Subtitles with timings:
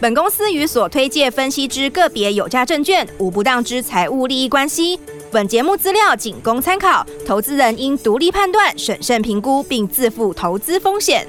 [0.00, 4.96] 本公司与所推介分析之个别有价证券无不当之财务利益关系。
[5.32, 11.26] 本节目资料仅供参考，投资人应独立判断、审慎评估，并自负投资风险。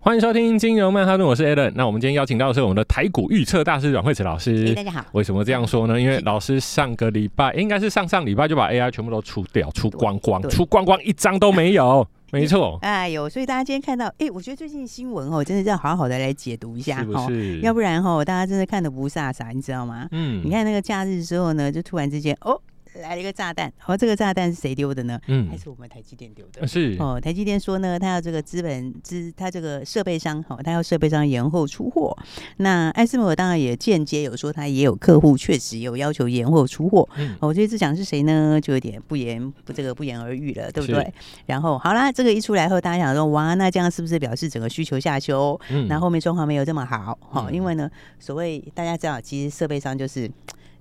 [0.00, 1.70] 欢迎收听金融曼哈顿，我是 Alan。
[1.76, 4.66] 那我们今天邀请到的是我们的台股预测大师阮惠慈老师。
[4.66, 5.04] 欸，大家好。
[5.12, 5.98] 为什么这样说呢？
[5.98, 12.04] 因为老师上个礼拜应该是上上礼拜就把 AI 全部都出掉，出光光，出光光，一张都没有。
[12.34, 17.60] 没错，哎呦，所以大家今天看到，哎、欸，我觉得最近新闻哦，真的要好好的来解读一下，是不是？
[17.60, 20.08] 要不然哈，大家真的看的不飒飒，你知道吗？
[20.10, 22.60] 嗯，你看那个假日的时候呢，就突然之间哦。
[23.02, 25.20] 来了一个炸弹，哦，这个炸弹是谁丢的呢？
[25.26, 26.66] 嗯，还是我们台积电丢的？
[26.66, 32.16] 是哦，台积电说呢，他要这个资本资，他这个设备商，哦，他要设备商延后出货。
[32.58, 37.08] 那艾斯摩尔当然也间接有说，他也有客户确实有要求延后出货。
[37.16, 38.60] 嗯，我觉得这讲是谁呢？
[38.60, 41.12] 就有点不言不这个不言而喻了，对不对？
[41.46, 45.60] 然后好啦，这个一出来后，大家想说，哇，那这样是不是表示整个需求下修？
[45.70, 50.28] 嗯，那后面状况没有这么好，哈、嗯，因为呢，所谓大家知道，其实设备商就是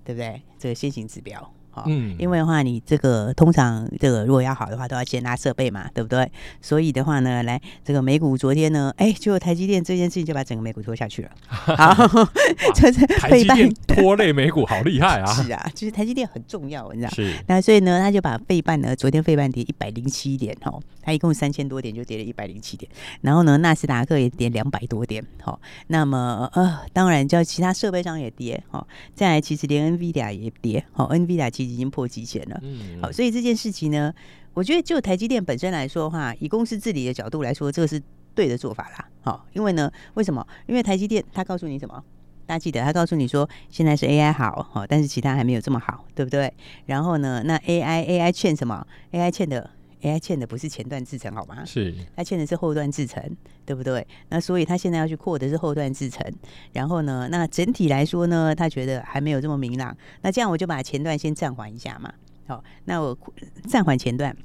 [0.05, 0.41] 对不对？
[0.59, 1.51] 这个先行指标。
[1.87, 6.29] 嗯，因为的话，你这个通常这个如果要好的话，都要先拉设备嘛，对不对？
[6.61, 11.31] 所以的话呢，来这个美股昨天呢，哎，就台积电这件事情就把整个美股拖下去了。
[11.49, 12.07] 好，
[12.75, 15.25] 就是 台积电拖累美股，好厉害啊！
[15.33, 17.09] 是啊，其实台积电很重要，你知道？
[17.11, 17.33] 是。
[17.47, 22.89] 那所以呢，他就把费半呢，昨天费半跌一百零七点，哦，它一共三千多点，就跌了一百零七点。
[23.21, 25.57] 然后呢，纳斯达克也跌两百多点，哈。
[25.87, 28.85] 那么呃，当然叫其他设备商也跌，哈。
[29.15, 34.13] 再来，其实连 NVIDIA 也跌，哈，NVIDIA 已经破极限了，嗯，好，所以这件事情呢，
[34.53, 38.01] 我觉得就台积电本身来说的话，以公司治理的角度来说，这个是
[38.35, 40.45] 对的做法啦，好，因为呢，为什么？
[40.67, 42.03] 因为台积电它告诉你什么？
[42.45, 46.53] 大家记得，他告诉你说，现在是 AI 好，好，但是其他还没有这么好，对不对？
[46.85, 49.69] 然后呢，那 AI AI 欠什么？AI 欠的。
[50.03, 51.63] AI 欠的不是前段制程好吗？
[51.65, 53.23] 是，他欠的是后段制程，
[53.65, 54.05] 对不对？
[54.29, 56.21] 那所以他现在要去扩的是后段制程，
[56.73, 59.95] 然后呢，那整体来说呢，他觉得还没有这么明朗。
[60.21, 62.13] 那这样我就把前段先暂缓一下嘛。
[62.45, 63.17] 好，那我
[63.65, 64.35] 暂缓前段，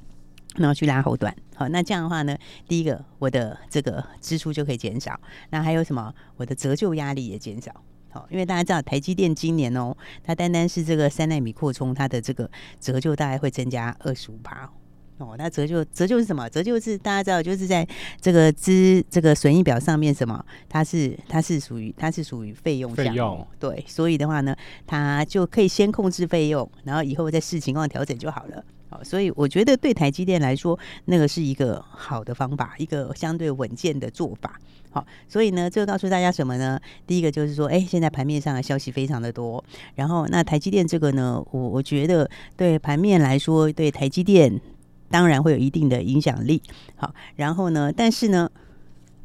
[0.55, 1.35] 然后去拉后段。
[1.53, 5.19] 好，那这样的话呢，第一个我的这个支出就可以减少。
[5.49, 6.13] 那还有什么？
[6.37, 7.69] 我的折旧压力也减少。
[8.11, 9.93] 好，因为大家知道台积电今年哦，
[10.23, 12.49] 它单单是这个三奈米扩充，它的这个
[12.79, 14.71] 折旧大概会增加二十五趴。
[15.19, 16.49] 哦，那折旧折旧是什么？
[16.49, 17.85] 折旧是大家知道，就是在
[18.21, 20.43] 这个资这个损益表上面什么？
[20.69, 24.55] 它是它是属于它是属于费用项目，费用对，所以的话呢，
[24.87, 28.63] 它就可以先控制费用，然后以后再视情况调整就好了。
[28.89, 34.57] 好，所以我觉得对台积电来说，那个是一个好的方法，一个相对稳健的做法。
[34.89, 36.79] 好，所以呢，这个告诉大家什么呢？
[37.05, 39.61] 第一个就是说，哎，现在盘面上的消息非常的多，
[39.95, 44.61] 然后那台积电这个呢，我我觉得对盘面来说，对台积电。
[45.09, 46.61] 当然会有一定的影响力，
[46.95, 48.49] 好，然后呢，但是呢，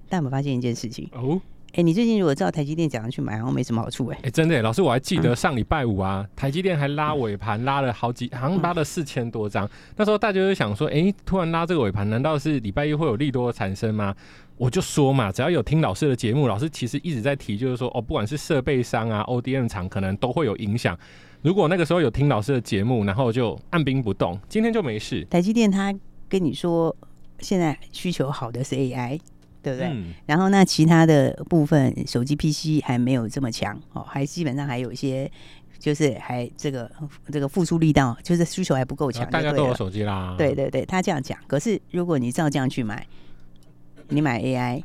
[0.09, 1.09] 大家发现一件事情？
[1.13, 1.41] 哦，
[1.77, 4.19] 哎，你最近如果照台积电讲上去买，好像没什么好处哎。
[4.23, 9.67] 哎，真的，老师我还记得上礼拜五啊，嗯、台积电还拉尾盘拉了好几，好像拉了四千多张。
[9.67, 14.15] 嗯、那时候大家就想说，哎，突然拉这个尾盘，难道是礼拜一会有利多的产生吗？
[14.57, 20.97] 我就说嘛，只要有听老师的节目，老师其实一直在提，就是说，哦，不管是设备商啊，ODM 厂，可能都会有影响。
[21.43, 25.25] 如果那个时候有听老师的节目，然后就按兵不动，今天就没事。
[25.25, 25.93] 台积电他
[26.29, 26.95] 跟你说，
[27.41, 29.19] 现在需求好的是 AI，
[29.65, 29.89] 对不对？
[29.89, 35.29] 嗯、然后那其他的部分，手机 PC 还没有这么强哦，还基本上还有一些，
[35.79, 36.91] 就是还这个
[37.33, 39.29] 这个付出力道，就是需求还不够强。
[39.31, 40.35] 大家都有手机啦。
[40.37, 41.39] 对对对，他这样讲。
[41.47, 43.07] 可是如果你照这样去买，
[44.09, 44.83] 你买 AI。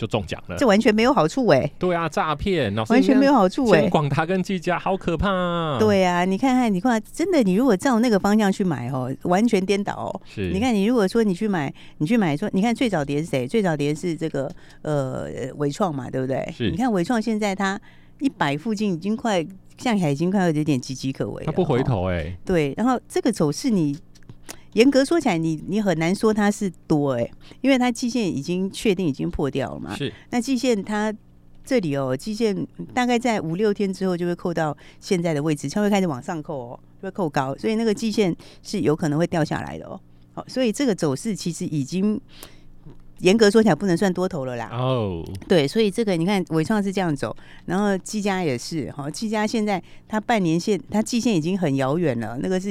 [0.00, 1.72] 就中奖了，这完全没有好处哎、欸！
[1.78, 3.88] 对啊，诈骗，老师完全没有好处哎、欸！
[3.90, 5.78] 广达跟技嘉好可怕、啊。
[5.78, 10.20] 对啊，你看看，你看，真的，你如果照那个方向去买哦，完全颠倒哦。
[10.24, 13.46] 是，你看，你如果说你去买，你去买说，你看最早跌是谁？
[13.46, 14.50] 最早跌是这个
[14.80, 16.50] 呃伟创嘛，对不对？
[16.56, 16.70] 是。
[16.70, 17.78] 你看伟创现在它
[18.20, 19.46] 一百附近已经快，
[19.76, 21.44] 向起来已经快有点岌岌可危了。
[21.44, 22.38] 它不回头哎、欸。
[22.46, 23.94] 对，然后这个走势你。
[24.74, 29.96] 严格说起来你，你你很难说它是多哎、欸，因为它季线已经确定已经破掉了嘛。
[29.96, 30.12] 是。
[30.30, 31.12] 那季线它
[31.64, 40.00] 这里哦，季线大概在五六天之后就会扣到现在的位置，它会开始往上扣哦，就会扣高，所以那个季线是有可能会掉下来的哦。
[40.32, 42.20] 好，所以这个走势其实已经
[43.20, 44.68] 严格说起来不能算多头了啦。
[44.72, 47.34] 哦，对，所以这个你看伟创是这样走，
[47.66, 52.70] 然后技嘉也是哈，技嘉现在它半年线它季线已经很遥远了，那个是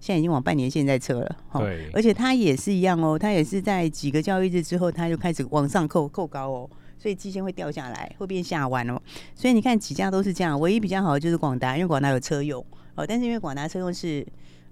[0.00, 1.36] 现在已经往半年线在撤了。
[1.54, 9.00] 对，而且它也是一样哦，它也是在几个交易日之后，它就开始往上扣扣高哦，所以季线会掉下来，会变下弯哦。
[9.34, 12.64] 所以你看几家都是这样，唯一比较好的就是广达，因为广达有车用
[12.94, 14.26] 哦，但是因为广达车用是。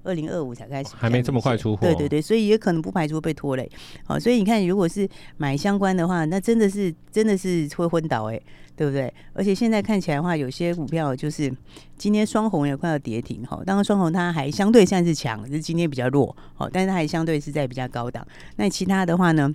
[0.07, 1.87] 二零二五才开始，还没这么快出货。
[1.87, 3.71] 对对对，所以也可能不排除被拖累。
[4.05, 8.43] 好，所以你看，如果是买相关的话，那真的是真的是会昏倒哎、欸，
[8.77, 9.13] 对不对？
[9.33, 11.53] 而且现在看起来的话，有些股票就是
[11.99, 13.61] 今天双红也快要跌停哈。
[13.67, 16.35] 当然双红它还相对算是强，就是今天比较弱。
[16.55, 18.27] 好，但是它还相对是在比较高档。
[18.57, 19.53] 那其他的话呢？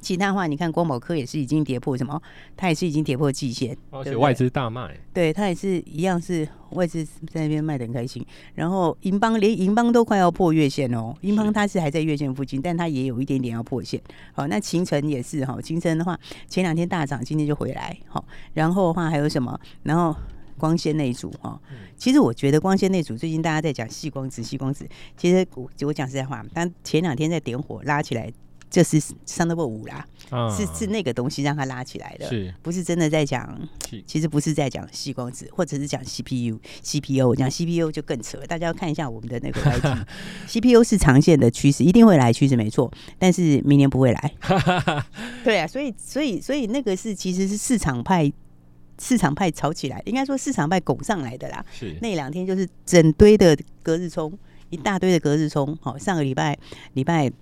[0.00, 2.20] 其他的话，你看光宝科也是已经跌破什么？
[2.56, 4.98] 它也是已经跌破季线，而且外资大卖。
[5.12, 8.24] 对，它也是一样是外资在那边卖的很开心。
[8.54, 14.00] 然后银邦连银邦都快要破月线哦，银邦它是还在月线附近，但它也有一点点要破线。
[14.32, 16.18] 好，那勤诚也是哈，勤诚的话
[16.48, 17.96] 前两天大涨，今天就回来。
[18.06, 18.24] 好，
[18.54, 19.58] 然后的话还有什么？
[19.82, 20.14] 然后
[20.56, 21.60] 光纤那一组哈，
[21.96, 28.32] 其实我觉得光纤那组最近大家在讲细光子，细光子，其实我我讲实在话，但前两天在点火拉起来。
[28.70, 33.58] 这是 Thunderbolt 5啦，啊、是是那个东西让它拉起来的，是不是真的在讲？
[34.06, 38.38] 其实不是在讲矽光子，或者是讲 CPU，CPU 讲 CPU 就更扯。
[38.46, 39.60] 大家要看一下我们的那个
[40.46, 44.34] YT，CPU 是长线的趋势，一定会来趋势没错，但是明年不会来。
[45.42, 48.30] 对啊，所以所以所以那个是其实是市场派
[49.00, 51.64] 市场派炒起来，应该说市场派拱上来的啦。
[51.72, 54.30] 是那两天就是整堆的隔日冲，
[54.68, 55.74] 一大堆的隔日冲。
[55.80, 56.58] 好，上个礼拜
[56.92, 57.32] 礼拜。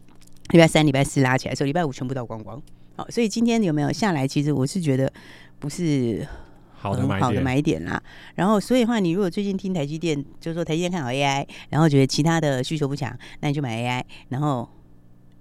[0.51, 2.61] 礼拜三、礼拜四拉起来，所以礼拜五全部倒光光。
[2.97, 4.27] 好，所以今天有没有下来？
[4.27, 5.13] 其实我是觉得
[5.59, 6.27] 不是
[6.75, 8.03] 好的好的买点啦。
[8.35, 14.03] 然后，所以的话，你如果最近听台积电，就是说台积电看好 AI，然后觉得其他的需求不强，那你就买 AI。
[14.29, 14.69] 然后，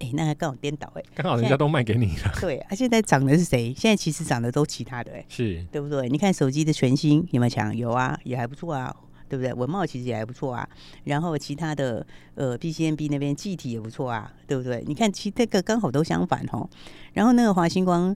[0.00, 2.32] 哎，那还刚好颠倒哎，刚好人家都卖给你了。
[2.40, 3.72] 对，啊，现在涨的是谁？
[3.74, 6.08] 现在其实涨的都其他的哎，是对不对？
[6.08, 7.74] 你看手机的全新有没有强？
[7.74, 8.94] 有啊，也还不错啊。
[9.28, 9.52] 对不对？
[9.52, 10.68] 文茂其实也还不错啊，
[11.04, 14.82] 然后其他的呃 B C N B 那边记忆体也不错啊，对不对？
[14.86, 16.68] 你看其这个刚好都相反哦。
[17.12, 18.14] 然后那个华星光，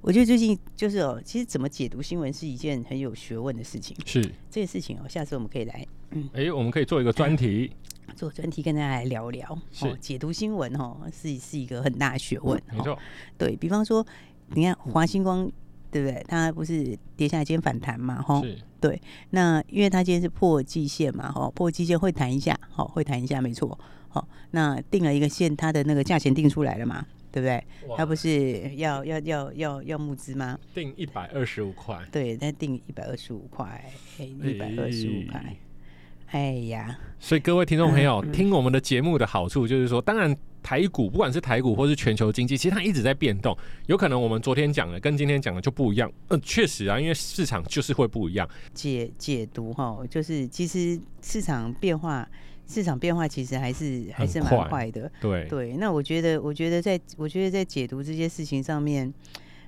[0.00, 3.96] 我觉得最近就是哦，其实怎么解读新闻是一件很有学问的事情。
[4.06, 7.70] 是这个事情哦，下次我们可以来，嗯，哎，我们可以做一个专题，
[8.16, 9.58] 做专题跟大家来聊聊。
[9.72, 12.60] 是哦，解读新闻哦，是是一个很大的学问。
[12.70, 12.98] 嗯、没错，
[13.36, 14.06] 对，比方说，
[14.54, 15.50] 你看华星光。
[15.90, 16.24] 对不对？
[16.28, 18.20] 它不是跌下来，今天反弹嘛？
[18.22, 18.42] 哈，
[18.80, 19.00] 对。
[19.30, 21.30] 那因为它今天是破季线嘛？
[21.30, 23.78] 哈，破季线会弹一下，好，会弹一下，没错。
[24.08, 27.06] 好，那定了一个线，它的那个价钱定出来了嘛？
[27.30, 27.62] 对不对？
[27.96, 30.58] 它不是要要要要要募资吗？
[30.74, 31.98] 定一百二十五块。
[32.10, 33.84] 对，它定一百二十五块，
[34.18, 35.56] 一百二十五块。
[36.30, 46.06] 哎呀，所以各位听众朋友，嗯、听我们的节目的好处就是说，当然台股不管是台股或是全球经济，其实它一直在变动，有可能我们昨天讲的跟今天讲的就不一样。
[46.28, 48.46] 嗯、呃，确实啊，因为市场就是会不一样。
[48.74, 52.28] 解解读哈，就是其实市场变化，
[52.66, 55.10] 市场变化其实还是还是蛮快的。
[55.22, 59.12] 对对，那我觉得，我觉得在我觉得在解读这些事情上面，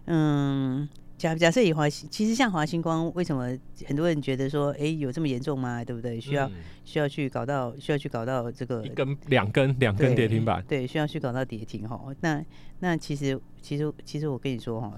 [0.05, 0.87] 嗯。
[1.21, 5.85] 假假设以华星，其实像华星光，为什么很多人觉得说，哎、欸，有这么严重吗？
[5.85, 6.19] 对不对？
[6.19, 6.53] 需要、嗯、
[6.83, 12.01] 需要去搞到，需要去搞到这个一根、两根、两根跌停板，对，需要去搞到跌停哈。
[12.23, 12.43] 那
[12.79, 14.97] 那其实其实其实我跟你说哈。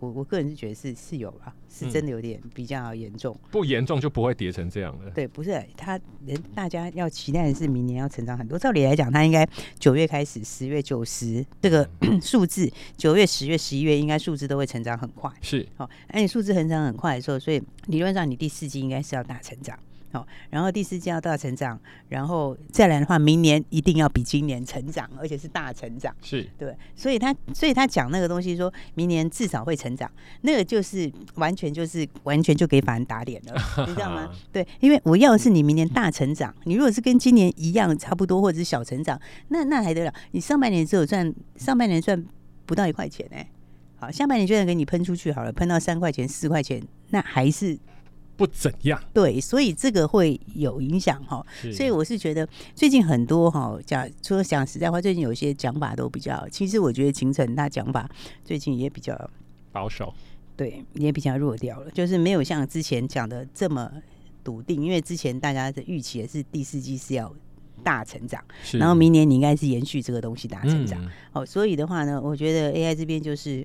[0.00, 3.34] 我我个人是觉得是是有吧，是真的有点比较严重。
[3.44, 5.10] 嗯、不严重就不会跌成这样了。
[5.12, 8.58] 对，不是他人，大家要期待的是明年要成长很多。
[8.58, 11.88] 照理来讲，他应该九月开始，十月、九十这个
[12.20, 15.30] 数字，九月、十月、十一月应该数字都会成长很快。
[15.40, 19.78] 是，好，而你数字成长很快的时候，所以理论上你第四季应该是要大成长。
[20.12, 21.76] 好，然后第四季要大成长，
[22.08, 26.14] 然后再来的话，明年一定要比今年成长，而且是大成长。
[26.22, 30.08] 是对，所以他所以他讲那个东西，说明年至少会成长，
[30.42, 33.54] 那个就是完全就是完全就给法人打脸了，
[33.88, 34.30] 你知道吗？
[34.52, 40.14] 对，因为我要的是你明年大成长，你如果是跟今年一样差不多，或者是小成长，那那还得了？
[40.30, 42.24] 你上半年只有赚，上半年赚
[42.66, 43.48] 不到一块钱哎、欸，
[44.04, 47.78] 好，下半年就算给你喷出去好了，喷到三块钱、四块钱，那还是。
[48.36, 51.46] 不怎样，对，所以这个会有影响哈。
[51.72, 52.44] 所以我是觉得
[52.74, 58.10] 最近很多哈讲说讲实在话，最近有一些讲法都比较，其实我觉得秦晨他讲法
[58.44, 59.30] 最近也比较
[59.70, 60.12] 保守，
[60.56, 63.88] 对，也比较弱掉了，就是没有像之前讲的这么
[64.42, 64.82] 笃定。
[64.82, 67.32] 因为之前大家的预期也是第四季是要
[67.84, 71.00] 大成长，然后明年你应该是延续这个东西大成长。
[71.32, 73.64] 哦，所以的话呢，我觉得 AI 这边就是。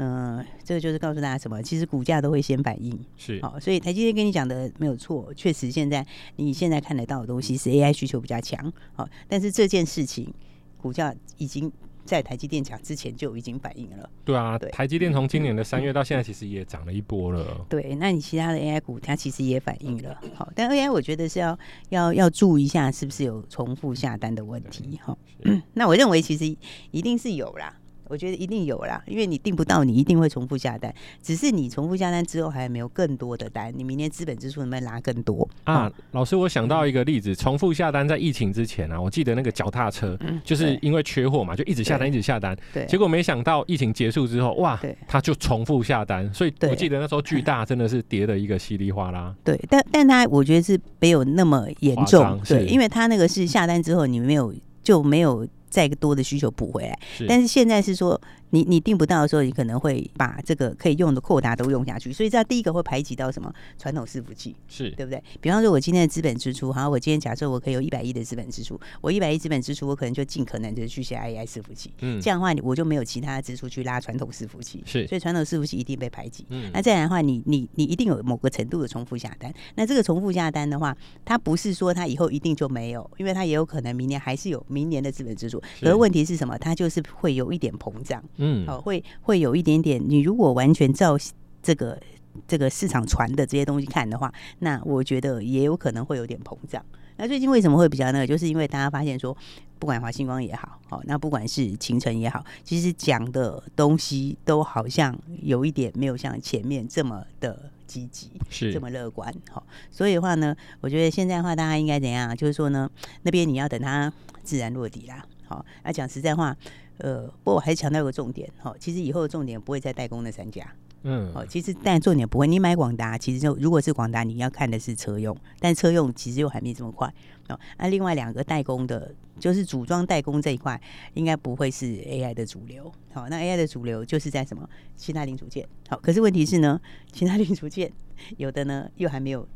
[0.00, 1.60] 嗯，这个就是告诉大家什么？
[1.60, 10.32] 其实股价都会先反应，是好，所以台积电跟你讲的没有错，确实现在你现在看得到的东西是 AI 需求比较强，好，但是这件事情
[10.80, 11.68] 股价已经
[12.08, 14.08] 在台积电讲之前就已经反应了。
[14.24, 17.66] 对啊，对台积电从今年的三月到现在，其实也涨了一波了。
[17.68, 20.18] 对，那你其他的 AI 股，它其实也反应了。
[20.34, 21.58] 好，但 AI 我觉得是要
[21.90, 24.98] 要要注意一下，是不是有重复下单的问题？
[25.04, 25.16] 哈，
[25.74, 26.56] 那我认为其实
[26.90, 27.76] 一定是有啦。
[28.08, 30.92] 我觉得一定有啦，因为你订不到，你一定会重复下单。
[31.22, 33.72] 只是你重复下单之后，还有没有更多的单？
[33.76, 35.86] 你明年资本支出能不能拉更多啊？
[35.86, 42.56] 哦、老师，我想到一个例子，重复下单在疫情之前啊，我记得那个脚踏车，就是因为缺货嘛，就一直下单，一直下单。
[42.72, 42.86] 对。
[42.86, 49.34] 结果没想到疫情结束之后，哇，他就重复下单，所以我记得那时候巨大真的是跌的一个稀里哗啦。
[49.44, 56.98] 对，但但他我觉得是没有那么严重，对，因为他那个是下单之后你没有就没有再多的需求补回来，
[57.28, 58.20] 但是现在是说。
[58.50, 64.90] 你你订不到的时候，你可能会把这个可以用的扩大都用下去，所以这第一个会排挤到什么传统伺服器，是。
[64.98, 65.22] 对不对？
[65.40, 76.44] 比方说，我今天的资本支出，好，我今天假设我可以有一百亿的资本支出，我一百亿资本支出，我可能就尽可能的去下 AI 伺服器，嗯，这样的话，我就没有其他的支出去拉传统伺服器，是，所以传统伺服器一定被排挤。
[76.48, 86.58] 嗯，那这样的话，你你你一定有某个程度的重复下单，那这个重复下单的话，它不是说它以后一定就没有，因为它也有可能明年还是有明年的资本支出，可是问题是什么？
[86.58, 89.04] 它就是会有一点膨胀，嗯，好，会。
[89.20, 91.16] 会有一点点，你如果完全照
[91.62, 92.00] 这个
[92.46, 96.82] 这个市场传的这些东西看的话，那我觉得也有可能会有点膨胀。
[97.16, 98.26] 那最近为什么会比较那个？
[98.26, 99.36] 就是因为大家发现说，
[99.78, 109.34] 不管华星光也好，好，那不管是秦晨也好，其实讲的东西都好像有一点没有像前面这么的积极，是这么乐观。
[109.50, 112.34] 好，所以的话呢，我觉得现在的话，大家应该怎样？
[112.36, 112.88] 就是说呢，
[113.22, 114.12] 那边你要等它
[114.44, 115.24] 自然落地啦。
[115.46, 116.56] 好，那讲实在话。
[116.98, 120.66] 呃，不过我还是强调一个重点，哈，其实以后的重点不会再代工那三家，
[121.02, 127.06] 嗯，好，其实但重点不会，你买广达，其实就如果是广达，你要看的是车用，但车用其实又还没这么快，
[127.48, 130.80] 哦，那另外两个代工的，就是组装代工这一块，
[131.14, 136.80] 应该不会是 AI 的主流，好，那 AI 的主流就是在什么其他零组件，好，可是问题是呢，
[137.12, 137.92] 其他零组件
[138.36, 139.46] 有的呢又还没有，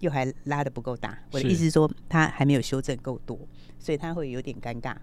[0.00, 3.38] 又还拉的不够大，我的意思是说它还没有修正够多，
[3.78, 4.94] 所以它会有点尴尬。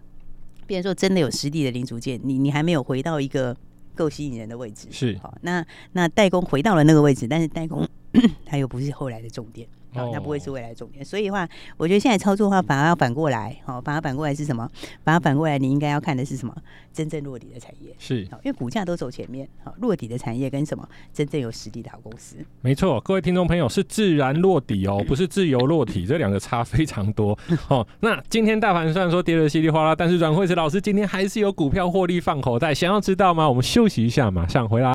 [0.65, 3.55] 变成说真的有实力的零组件，你你还没有回到一个
[3.96, 5.36] 够吸引人的位置，是好。
[5.41, 7.88] 那那代工回到了那个位置，但是代工
[8.46, 9.67] 它又不是后来的重点。
[9.94, 11.48] 好，那不会是未来重点，所以的话，
[11.78, 14.70] 我觉得现在操作的话，反而要反过来，好，反而反过来是什么？
[15.04, 16.56] 反而反过来，你应该要看的是什么？
[16.94, 20.88] 真正落地的产业是，好，因为股价都走前面，好，落地的产业跟什么？
[21.14, 22.36] 真正有实力的好公司。
[22.62, 27.86] 没错，各位听众朋友，是自然落底哦，不是自由落体，这两个差非常多哦。
[28.02, 33.50] 那今天大盘虽然说跌得稀里哗啦，但是阮慧慈老师今天还是有股票获利放口袋，想要知道吗？
[33.50, 34.94] 我们休息一下，马上回来。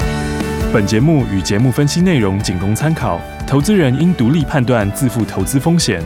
[0.70, 6.02] 本节目与节目分析内容仅供参考，投资人应独立判断，自负投资风险。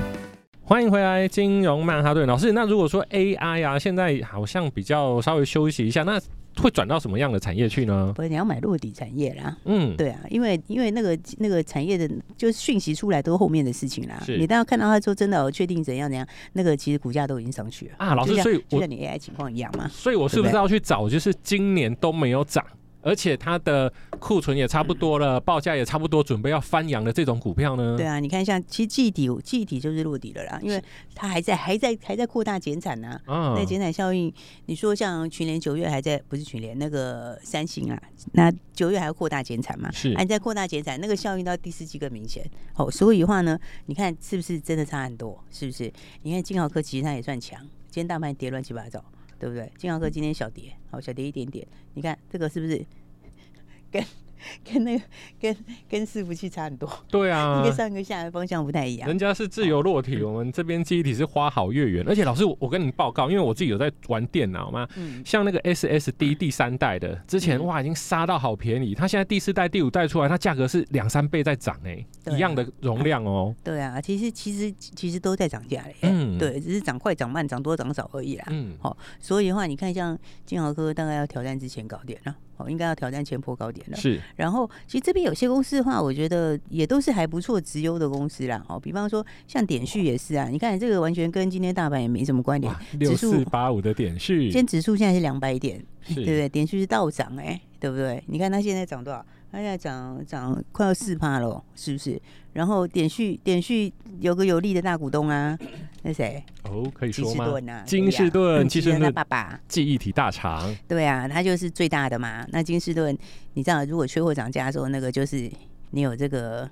[0.62, 2.52] 欢迎回来，金融曼哈顿老师。
[2.52, 6.16] 那如果说 AI 啊，现在好像比较稍微休息一下，那
[6.59, 8.12] 会转到什么样的产业去呢？
[8.14, 9.57] 不是，你要买落底产业啦。
[9.64, 14.23] 嗯，对啊，因为因为那个那个产业的，就是讯息出来都是后面的事情啦。
[14.28, 18.14] 你当要看到他说真的我确定怎样怎样，那个其实股价都已经上去了啊。
[18.14, 19.88] 老师，所以就像你 AI 情况一样嘛。
[19.88, 22.64] 所以我是不是要去找，就是今年都没有涨？
[23.03, 27.97] 而且它的库存也差不多了，报价也差不多，准备要翻扬的这种股票呢？
[27.97, 30.83] 对啊，你看像其实季底季底就是落底了啦，因为
[31.15, 33.21] 它还在还在还在扩大减产呢。
[33.27, 34.33] 啊，那减产效应，
[34.67, 38.01] 你说像群联九月还在，不是群联那个三星啊，
[38.33, 39.91] 那九月还要扩大减产嘛？
[39.91, 42.49] 是，还在扩大减产，那个效应到第四季更明显。
[42.77, 45.43] 哦，所以的话呢，你看是不是真的差很多？
[45.51, 45.93] 是不是？
[46.23, 49.05] 你看金豪科其实它也算强，今天大盘跌乱七八糟。
[49.43, 49.69] 对不对？
[49.77, 51.67] 金豪哥今天小跌，好，小跌一点点。
[51.95, 52.87] 你看这个是不是
[53.91, 54.01] 跟？
[54.65, 55.05] 跟那个
[55.41, 55.57] 跟
[55.89, 59.09] 跟伺服器差很多，对啊， 一个上一个下的方向不太一样。
[59.09, 62.05] 人家是自由落体，哦、我们这边记忆体是花好月圆。
[62.09, 73.55] 而且老师，我我跟你报告，因为我自己有在玩电脑嘛，嗯、像那个 SSD 第三代的，之前、嗯、哇已经杀到好便宜，它现在第四代、第五代出来，它价格是两三倍在涨哎，啊、一样的容量哦。
[73.63, 78.45] 对啊，其实其实其实都在涨价嘞，嗯，对，只是涨快、涨慢、涨多、涨少而已啦。
[78.51, 82.37] 嗯，好，所以的话，你看像金豪科大概要挑战之前搞点了。
[82.69, 83.97] 应该要挑战前坡高点了。
[83.97, 88.65] 是，然后其实这边有些公司的话，我觉得也都是还不错、直优的公司啦。
[88.69, 92.73] 哦，比方说像点序也是啊，你看这个完全跟今天大盘也没什么关联。
[92.99, 96.49] 六四八五的点序，今天指数现在是两百点，是对不对？
[96.49, 98.23] 点序是倒涨哎，对不对？
[98.27, 99.25] 你看它现在涨多少？
[99.53, 102.21] 它现在涨涨快要四趴了，是不是？
[102.55, 105.57] 然后点续点续有个有利的大股东啊，
[106.03, 106.43] 那谁？
[106.65, 107.45] 哦，可以说吗？
[107.45, 110.75] 金士顿啊，金士顿，金士顿爸爸，记忆体大厂。
[110.89, 112.47] 对啊，他就是最大的嘛。
[112.51, 113.17] 那金士顿，
[113.53, 115.51] 你知道，如果缺货涨价的时候，那个就是
[115.91, 116.69] 你有这个，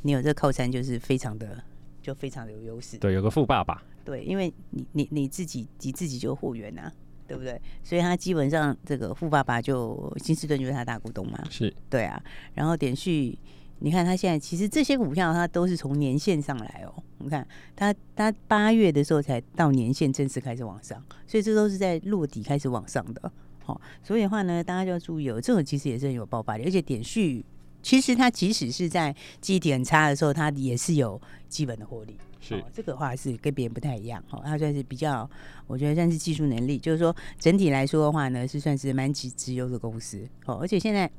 [0.00, 1.62] 你有这个靠山，就是非常的，
[2.00, 2.96] 就非常的有优势。
[2.96, 3.82] 对，有个富爸爸。
[4.04, 6.90] 对，因为你你你自己你自己就货源啊。
[7.32, 7.58] 对不对？
[7.82, 12.22] 所以他基本上这个富爸爸就金士顿就是他大股东嘛，是对啊。
[12.52, 13.38] 然后点序，
[13.78, 17.02] 你看他现在其实这些股票它都是从年线上来哦。
[17.16, 23.32] 你看他他八月的时候才到年线正式开始往上，所以这都是在落底开始往上的。
[23.64, 27.42] 好、哦，所以的话呢，大家就要注意哦，这种其实也是很有爆发力，而且点序
[27.82, 32.18] 其实它即使是在记忆体很差的时候，它也是有基本的获利。
[32.42, 35.28] 是、哦、这个话是跟别人不太一样哈，它算是比较，
[35.66, 40.56] 我觉得算是技术能力，就是说整体来说的话呢，是算是蛮值值优的公司哦。
[40.56, 41.10] 而且现在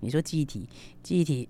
[0.00, 0.68] 你说记忆体，
[1.02, 1.48] 记忆体，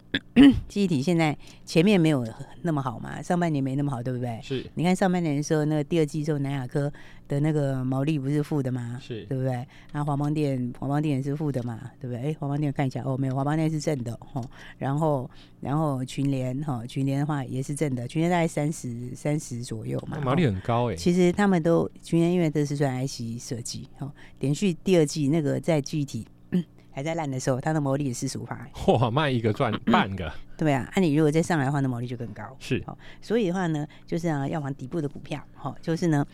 [0.68, 2.26] 记忆体现在前面没有
[2.62, 4.38] 那么好嘛，上半年没那么好，对不对？
[4.42, 4.64] 是。
[4.74, 6.92] 你看上半年的时候，那个第二季之后，南亚科
[7.28, 8.98] 的那个毛利不是负的吗？
[9.02, 9.52] 是对不对？
[9.92, 12.30] 然后华邦店，华邦店也是负的嘛，对不对？
[12.30, 14.44] 哎，华邦店看一下哦，没有，华邦店是正的哦。
[14.78, 15.28] 然后，
[15.60, 20.96] 然后群联哈，群联的话也是正的，群联大概三十三十左右嘛，毛利很高哎、欸。
[20.96, 28.68] 其实他们都群联因为都是算 IC 设计哦，连续第二季那个在具体、嗯、 还在烂的时候，它的毛利也是四十五趴。
[28.86, 30.32] 哇，卖一个赚 半个。
[30.56, 32.42] 对啊，那、啊、你如果再上来的话，那毛利就更高。
[32.58, 36.26] 是，哦，所以的话呢，就是啊，要往底部的股票，好、哦，就是呢，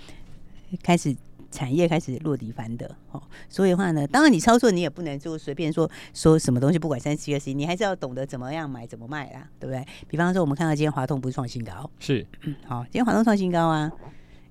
[0.83, 1.17] 开始
[1.51, 9.87] 产业开始落地翻的，哦，所以的话呢，当然你操作你也不能就随便说说什么东西，不管三七二十一，你还是要懂得怎么样买怎么卖啦，对不对？
[10.09, 13.91] 比方说我们看到今天华通不是创新高，是，嗯，好，今天华通创新高啊，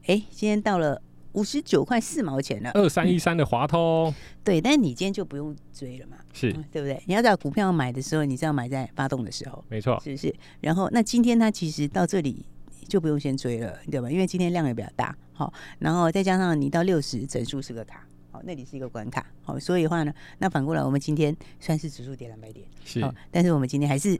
[0.08, 1.02] 哎，今天到了。
[1.34, 4.14] 五十九块四毛钱了，二三一三的华通、嗯，
[4.44, 7.02] 对，但是你今天就不用追了嘛，是、嗯、对不对？
[7.06, 10.36] 你要在股票买的时候，你是要买在发动的时候，没错，是不是？
[10.60, 12.46] 然后那今天它其实到这里
[12.92, 14.12] 就不用先追了，对吧？
[14.12, 24.20] 因为今天量也比较大，好，然后再加上你到六十整数是个卡，好，那里是一个关卡，好，所以的话呢，那反过来我们今天算是指数跌两百点，是，但是我们今天还是。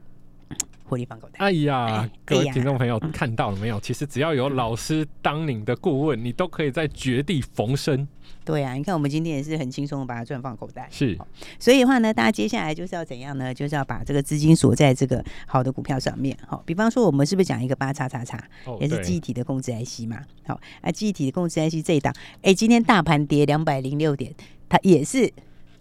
[0.92, 1.38] 获利放口袋。
[1.38, 3.80] 哎呀，各位听众朋友看到了没有？
[3.80, 8.06] 其实只要有老师当您的顾问，你都可以在绝地逢生。
[8.44, 10.86] 对啊，你看我们今天也是很轻松的把它赚放口袋。
[10.90, 11.16] 是，
[11.58, 13.54] 所以的话呢，大家接下来就是要怎样呢？
[13.54, 16.36] 就是要把这个资金锁在这个好的股票上面。
[16.46, 18.38] 好，比方说我们是不是讲一个八叉叉叉，
[18.78, 20.20] 也是记忆体的控制 IC 嘛？
[20.46, 24.34] 好，啊，记忆体的控制 IC 这一档，哎，今天大盘跌两百零六点，
[24.68, 25.32] 它也是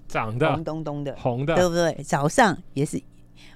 [0.07, 1.93] 涨的，红咚咚的，红的，对不对？
[2.01, 3.01] 早上也是。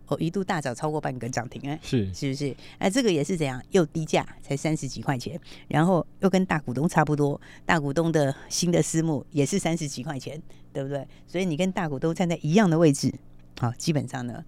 [0.08, 2.56] 哦，一度大涨超过半根涨停哎，是是不是？
[2.78, 3.62] 哎，这个也是怎样？
[3.72, 10.42] 又低价，才三十几块钱，然后又跟大股东差不多，大股东的新的私募也是三十几块钱，
[10.72, 11.08] 对不对？
[11.26, 13.14] 所以你跟大股东站在一样的位置，
[13.60, 14.44] 好，基本上呢，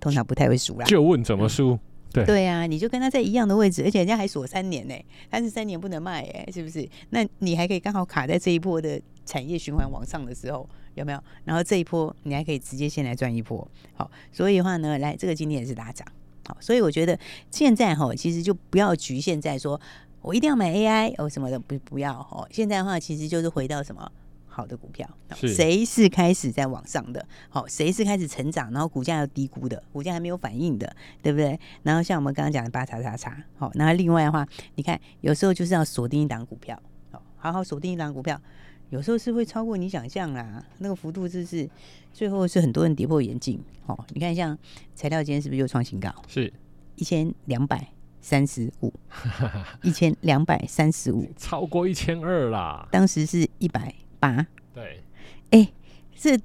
[0.00, 0.86] 通常不太会输啦。
[0.86, 1.72] 就问怎么输？
[1.72, 1.80] 嗯、
[2.12, 4.94] 对对啊，你就跟他在一样的位置，而且人家还锁三年呢，
[5.28, 6.88] 但是三年不能卖哎，是不是？
[7.10, 10.66] 那你还可以刚好卡在这一波的产业循环往上的时候。
[10.96, 11.22] 有没有？
[11.44, 16.06] 然后这一波你还可以直接先来赚一波，好，所以的话呢，来这个今天也是大涨，
[16.48, 17.16] 好，所以我觉得
[17.50, 19.80] 现在哈，其实就不要局限在说
[20.22, 22.48] 我一定要买 AI 哦什么的，不不要哦。
[22.50, 24.10] 现在的话，其实就是回到什么
[24.46, 31.60] 好的股票，谁是开始在往上的，好，谁是开始成长，然后股价要低估的，股价还没有反应的，对不对？
[31.82, 36.82] 然后像我们刚刚讲的八叉叉叉，好，那另外的话，你看有时候就是要锁定一档股票，
[37.12, 38.40] 好，好好锁定一档股票。
[38.90, 41.68] 有时候是会超过你想象啦，那个幅度就是
[42.12, 43.60] 最后是很多人跌破眼镜。
[43.86, 44.56] 哦，你看像
[44.94, 46.08] 材料今天是不是又创新高？
[46.28, 46.52] 是
[46.94, 47.88] 一千两百
[48.20, 48.92] 三十五，
[49.82, 52.88] 一千两百三十五， 超过一千二啦。
[52.92, 55.02] 当时是一百八，对，
[55.50, 55.68] 哎，
[56.16, 56.38] 这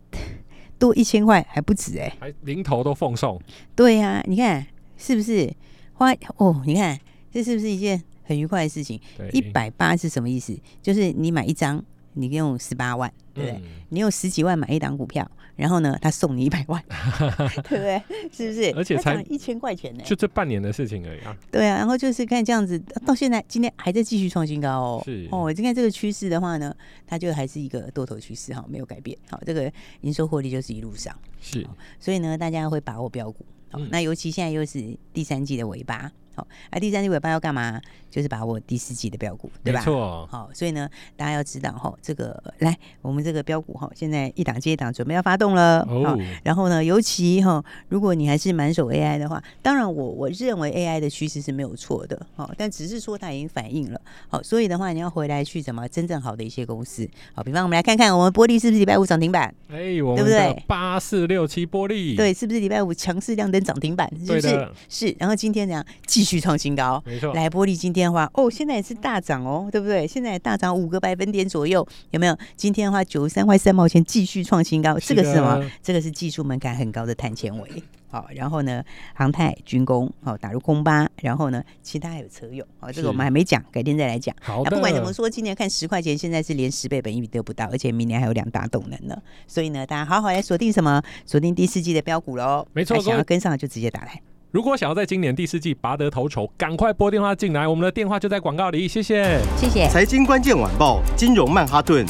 [0.79, 3.39] 多一千块还不止哎，还零头都奉送。
[3.75, 4.65] 对呀，啊，你看
[4.97, 5.51] 是不是
[5.93, 6.61] 花哦？
[6.65, 6.99] 你看
[7.31, 8.99] 这是不是一件很愉快的事情？
[9.31, 10.59] 一百八是什么意思？
[10.81, 11.83] 就是你买一张。
[12.13, 13.59] 你用十八万，对不对？
[13.59, 16.83] 嗯、你用十几万买一档股票，然后呢，他送你一百万，
[17.69, 18.01] 对不对？
[18.31, 18.73] 是不是？
[18.75, 21.35] 而且才一千块钱呢，就这半年的事情而已啊。
[21.51, 25.01] 对啊，然后就是看这样子，到现在今天还在继续创新高哦。
[25.05, 29.17] 是哦，你看这个趋势的话呢，它就还是一个多头趋势哈，没有改变。
[29.29, 29.71] 好，这个
[30.01, 31.65] 营收获利就是一路上是，
[31.99, 33.45] 所以呢，大家会把握标股。
[33.69, 36.11] 好，嗯、那尤其现在又是第三季的尾巴。
[36.35, 37.81] 好，啊，第三季尾巴要干嘛？
[38.09, 39.79] 就是把握第四季的标股，对吧？
[39.79, 40.27] 没错。
[40.29, 45.79] 好，所以呢，大家要知道哈，这个来，我们这个标股哈，现在一档接一档，准备要发动了。
[45.89, 46.19] 哦。
[46.43, 52.21] 然后呢，尤其哈，如果你还是满手 AI 的话，当然我我认为 AI 的趋势是没有错的。
[52.35, 54.01] 好，但只是说它已经反映了。
[54.27, 57.09] 好，所以的话，你要回来去什么真正好的一些公司。
[57.33, 59.53] 好，比方我们来看看，我们玻璃是不是礼拜五涨停板？
[59.69, 60.63] 哎，我们对不对？
[60.67, 64.11] 八四六七玻璃，对，是不是礼拜五强势亮灯涨停板？
[64.19, 64.69] 是不是？
[64.89, 65.15] 是。
[65.17, 65.85] 然后今天怎样？
[66.21, 67.01] 继继续创新高。
[67.03, 70.05] 没错，来玻璃今天的话，哦，现在也是大涨哦，对不对？
[70.05, 72.37] 现在大涨五个百分点左右，有没有？
[72.55, 75.67] 今天的话，九十三块三毛钱继续创新高，这个是什么？
[75.81, 77.83] 这个是技术门槛很高的碳纤维。
[78.11, 78.83] 好，然后呢，
[79.15, 84.35] 航太、军工，好打入空巴，然后呢，其他还有车用，好，这个我们还没讲，改天再来讲。
[84.41, 89.17] 好的，不管怎么说，今年看十块钱，现在是连十倍本益比都不到，而且明年还有两大动能呢。
[89.47, 91.01] 所以呢，大家好好来锁定什么？
[91.25, 92.67] 锁定第四季的标股喽。
[92.73, 94.21] 没错，想要跟上就直接打来。
[94.51, 98.85] 如果想要在今年第四季拔得头筹，赶快拨电话进来，我们的电话就在广告里。
[98.85, 99.87] 谢谢，谢谢。
[99.87, 102.05] 财经关键晚报，金融曼哈顿，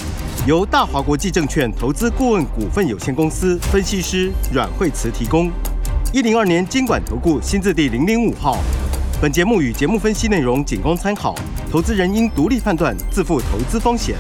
[0.48, 5.52] 由大华国际证券投资顾问股份有限公司分析师阮惠慈提供。
[6.12, 8.58] 一零二年金管投顾新字第零零五号，
[9.22, 11.36] 本节目与节目分析内容仅供参考，
[11.70, 14.16] 投资人应独立判断，自负投资风险。